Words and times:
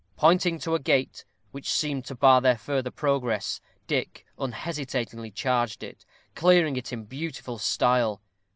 Pointing 0.15 0.57
to 0.61 0.73
a 0.73 0.79
gate 0.79 1.25
which 1.51 1.69
seemed 1.71 2.05
to 2.05 2.15
bar 2.15 2.41
their 2.41 2.57
further 2.57 2.89
progress, 2.89 3.61
Dick 3.85 4.25
unhesitatingly 4.39 5.29
charged 5.29 5.83
it, 5.83 6.07
clearing 6.33 6.75
it 6.75 6.91
in 6.91 7.03
beautiful 7.05 7.59
style. 7.59 8.19